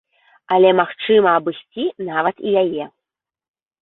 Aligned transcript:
Але 0.55 0.69
магчыма 0.79 1.29
абысці 1.39 1.83
нават 2.11 2.35
і 2.49 2.59
яе. 2.63 2.83